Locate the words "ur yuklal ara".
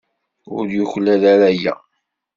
0.55-1.45